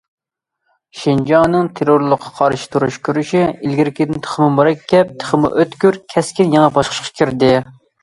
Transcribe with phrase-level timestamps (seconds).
[1.01, 7.57] شىنجاڭنىڭ تېررورلۇققا قارشى تۇرۇش كۈرىشى ئىلگىرىكىدىن تېخىمۇ مۇرەككەپ، تېخىمۇ ئۆتكۈر، كەسكىن يېڭى باسقۇچقا كىردى.